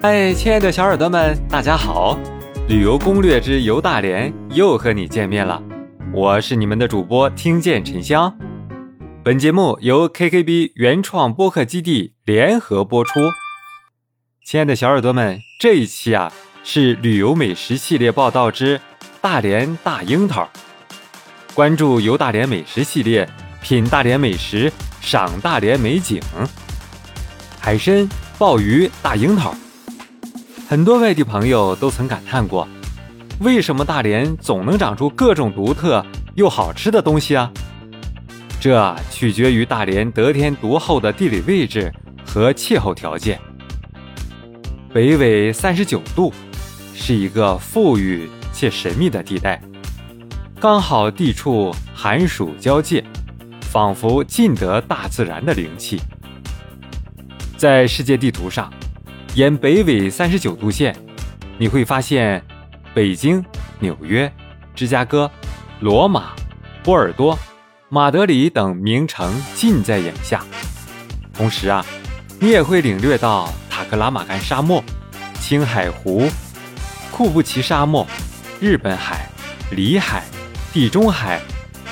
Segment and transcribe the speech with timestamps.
[0.00, 2.16] 嗨，亲爱的小耳朵们，大家好！
[2.68, 5.60] 旅游攻略之游大连又和你见面了，
[6.12, 8.32] 我是你们的主播听见沉香。
[9.24, 13.18] 本节目由 KKB 原创播客基地联合播出。
[14.46, 18.80] 亲爱的小耳朵们，这一期啊是旅游美食系列报道之
[19.20, 20.48] 大连大樱桃。
[21.54, 23.28] 关注游大连美食系列，
[23.60, 26.22] 品大连美食，赏大连美景。
[27.58, 28.08] 海参、
[28.38, 29.52] 鲍鱼、大樱桃，
[30.68, 32.68] 很多外地朋友都曾感叹过，
[33.40, 37.50] 为什么大连总能长出各种独特又好吃的东西啊？
[38.60, 41.90] 这取决于大连得天独厚的地理位置
[42.22, 43.40] 和气候条件。
[44.92, 46.30] 北纬三十九度，
[46.94, 49.58] 是一个富裕且神秘的地带。
[50.60, 53.02] 刚好地处寒暑交界，
[53.62, 55.98] 仿佛尽得大自然的灵气。
[57.56, 58.70] 在世界地图上，
[59.38, 60.92] 沿北纬三十九度线，
[61.58, 62.42] 你会发现
[62.92, 63.40] 北京、
[63.78, 64.28] 纽约、
[64.74, 65.30] 芝加哥、
[65.78, 66.32] 罗马、
[66.82, 67.38] 波尔多、
[67.88, 70.44] 马德里等名城近在眼下。
[71.32, 71.86] 同时啊，
[72.40, 74.82] 你也会领略到塔克拉玛干沙漠、
[75.34, 76.28] 青海湖、
[77.12, 78.04] 库布齐沙漠、
[78.60, 79.28] 日本海、
[79.70, 80.24] 里海。
[80.72, 81.40] 地中海、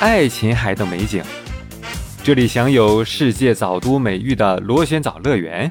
[0.00, 1.22] 爱琴海等美景，
[2.24, 5.70] 这里享有世界早都美誉的螺旋藻乐园，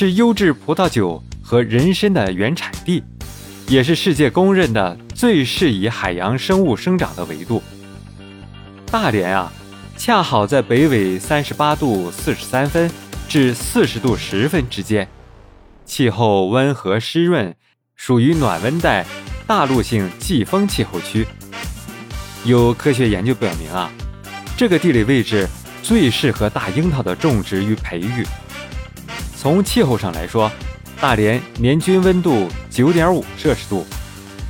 [0.00, 3.04] 是优质葡萄酒和人参的原产地，
[3.68, 7.62] 也是世界公认的最适宜海洋生物生长的纬度。
[8.90, 9.52] 大连啊，
[9.98, 12.90] 恰好在北纬三十八度四十三分
[13.28, 15.06] 至四十度十分之间，
[15.84, 17.54] 气候温和湿润，
[17.94, 19.04] 属于暖温带
[19.46, 21.26] 大陆性季风气候区。
[22.46, 23.92] 有科学研究表明啊，
[24.56, 25.46] 这个地理位置
[25.82, 28.24] 最适合大樱桃的种植与培育。
[29.40, 30.52] 从气候上来说，
[31.00, 33.86] 大连年均温度九点五摄氏度，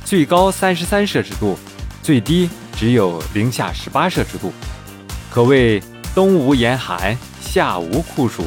[0.03, 1.57] 最高三十三摄氏度，
[2.03, 4.51] 最低只有零下十八摄氏度，
[5.29, 5.81] 可谓
[6.13, 8.43] 冬无严寒，夏无酷暑，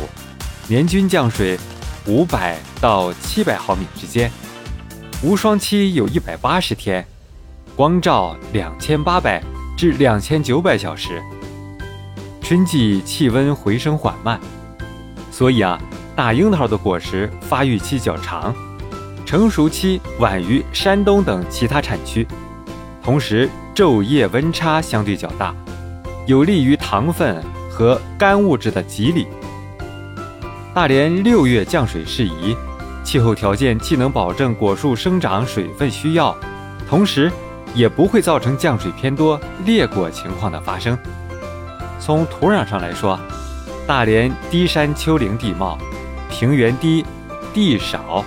[0.68, 1.58] 年均降水
[2.06, 4.30] 五百到七百毫米之间，
[5.22, 7.02] 无霜期有一百八十天。
[7.74, 9.42] 光照两千八百
[9.78, 11.22] 至两千九百小时，
[12.42, 14.38] 春季气温回升缓慢，
[15.32, 15.80] 所以啊，
[16.16, 18.54] 大樱桃的果实发育期较长，
[19.26, 22.26] 成熟期晚于山东等其他产区，
[23.02, 25.54] 同时昼夜温差相对较大，
[26.26, 29.26] 有利于糖分和干物质的积累。
[30.72, 32.56] 大连六月降水适宜，
[33.02, 36.36] 气候条件既能保证果树生长水分需要，
[36.88, 37.30] 同时。
[37.74, 40.96] 也不会造成降水偏多、裂果情况的发生。
[41.98, 43.18] 从土壤上来说，
[43.84, 45.76] 大连低山丘陵地貌，
[46.36, 47.06] 平原低，
[47.52, 48.24] 地少，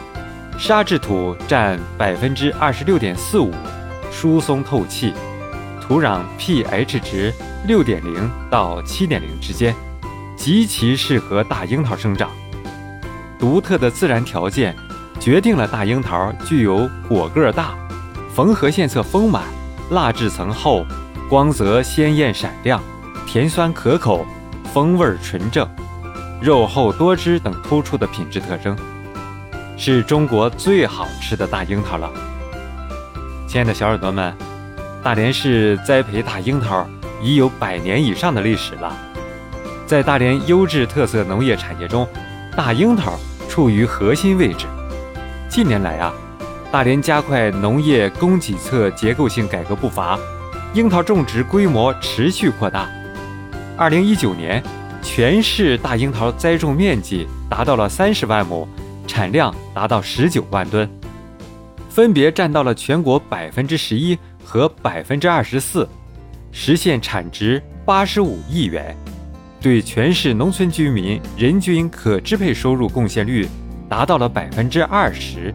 [0.58, 3.52] 沙质土占百分之二十六点四五，
[4.10, 5.14] 疏松透气，
[5.82, 7.34] 土壤 pH 值
[7.68, 9.76] 六点零到七点零之间，
[10.38, 12.32] 极其适合大樱桃生长。
[13.38, 14.74] 独特的自然条件
[15.20, 17.76] 决定了大樱桃具有果个大。
[18.34, 19.44] 缝合线侧丰满，
[19.92, 20.86] 蜡质层厚，
[21.28, 22.82] 光泽鲜艳闪亮，
[23.26, 24.26] 甜酸可口，
[24.74, 25.68] 风味纯正，
[26.40, 28.78] 肉厚多汁等突出的品质特征，
[29.76, 32.12] 是中国最好吃的大樱桃了。
[33.48, 34.36] 亲爱的小耳朵们，
[35.02, 36.88] 大连市栽培大樱桃
[37.22, 38.96] 已有百年以上的历史了。
[39.86, 42.08] 在大连优质特色农业产业中，
[42.56, 43.18] 大樱桃
[43.50, 44.66] 处于核心位置。
[45.50, 46.14] 近年来啊。
[46.70, 50.20] 大连加快农业供给侧结构性改革步伐，
[50.74, 52.90] 樱桃种植规模持续扩大。
[53.78, 54.62] 二零一九年，
[55.08, 58.68] 全市大樱桃栽种面积达到了三十万亩，
[59.08, 60.88] 产量达到十九万吨，
[61.90, 65.88] 分别占到了全国百分之十一和百分之二十四，
[66.52, 68.96] 实现产值八十五亿元，
[69.60, 73.48] 对全市农村居民人均可支配收入贡献率
[73.90, 75.52] 达到了百分之二十。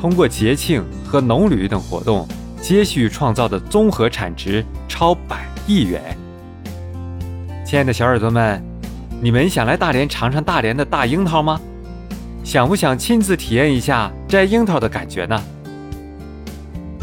[0.00, 2.26] 通过节庆和农旅等活动，
[2.60, 6.17] 接续创造的综合产值超百亿元。
[7.68, 8.64] 亲爱的小耳朵们，
[9.20, 11.60] 你们想来大连尝尝大连的大樱桃吗？
[12.42, 15.38] 想不想亲自体验一下摘樱桃的感觉呢？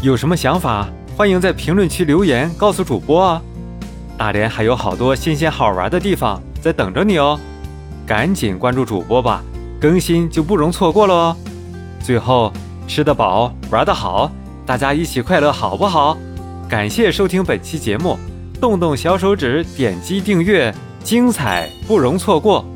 [0.02, 3.40] 有什么想法，欢迎在评论区留言告诉主播哦。
[4.18, 7.38] 大连还有好多新鲜好玩的地方在等着你哦，
[8.04, 9.44] 赶紧关注主播吧，
[9.80, 11.36] 更新就不容错过了哦。
[12.00, 12.52] 最后。
[12.88, 14.32] 吃得饱，玩得好，
[14.64, 16.18] 大家一起快乐，好不好？
[16.68, 18.18] 感谢收听本期节目，
[18.66, 20.74] 动动小手指点击订阅，
[21.04, 22.66] 精彩不容错过。